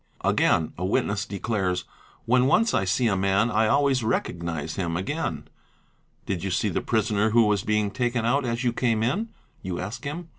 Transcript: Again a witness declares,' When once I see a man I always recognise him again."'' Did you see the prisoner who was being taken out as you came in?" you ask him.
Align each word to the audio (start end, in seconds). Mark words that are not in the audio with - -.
Again 0.25 0.73
a 0.79 0.83
witness 0.83 1.27
declares,' 1.27 1.83
When 2.25 2.47
once 2.47 2.73
I 2.73 2.85
see 2.85 3.05
a 3.05 3.15
man 3.15 3.51
I 3.51 3.67
always 3.67 4.03
recognise 4.03 4.73
him 4.73 4.97
again."'' 4.97 5.47
Did 6.25 6.43
you 6.43 6.49
see 6.49 6.69
the 6.69 6.81
prisoner 6.81 7.29
who 7.29 7.45
was 7.45 7.61
being 7.61 7.91
taken 7.91 8.25
out 8.25 8.43
as 8.43 8.63
you 8.63 8.73
came 8.73 9.03
in?" 9.03 9.29
you 9.61 9.79
ask 9.79 10.03
him. 10.03 10.29